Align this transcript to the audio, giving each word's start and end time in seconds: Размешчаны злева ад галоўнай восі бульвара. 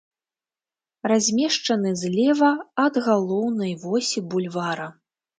Размешчаны 1.11 1.91
злева 2.03 2.49
ад 2.85 2.97
галоўнай 3.09 3.73
восі 3.83 4.19
бульвара. 4.33 4.87